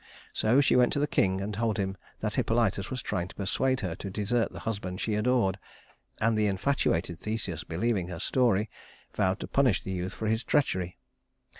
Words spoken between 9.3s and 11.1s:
to punish the youth for his treachery.